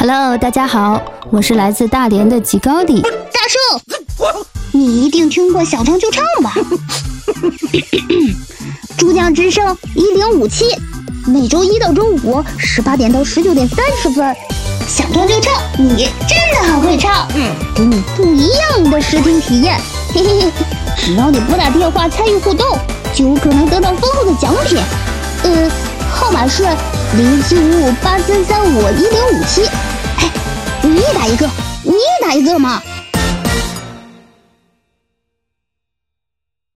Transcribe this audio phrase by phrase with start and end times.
[0.00, 0.98] Hello，大家好，
[1.30, 3.02] 我是来自大连的吉高迪。
[3.02, 4.42] 大圣，
[4.72, 6.54] 你一定听过小唱就唱吧？
[8.96, 10.64] 珠江之声一零五七，
[11.26, 14.34] 每周一到周五十八点到十九点三十分，
[14.88, 19.78] 想唱就唱，你真的很会唱，嗯，给你不一样的视听体验，
[20.14, 20.50] 嘿嘿嘿！
[20.96, 22.66] 只要你拨打电话参与互动，
[23.12, 24.84] 就有可能得到丰厚的奖品，呃，
[26.40, 26.62] 号码是
[27.18, 29.60] 零七五五八三三五一零五七。
[30.82, 31.46] 你也打一个，
[31.82, 32.82] 你也打一个嘛！